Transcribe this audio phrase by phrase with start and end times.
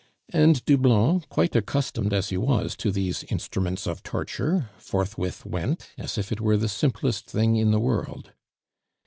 [0.33, 6.17] And Doublon, quite accustomed as he was to these instruments of torture, forthwith went, as
[6.17, 8.31] if it were the simplest thing in the world.